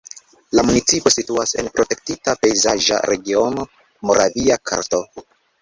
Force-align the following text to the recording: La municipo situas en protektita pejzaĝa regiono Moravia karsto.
La 0.59 0.61
municipo 0.69 1.11
situas 1.15 1.53
en 1.63 1.69
protektita 1.75 2.35
pejzaĝa 2.47 2.99
regiono 3.13 3.69
Moravia 4.11 4.63
karsto. 4.73 5.05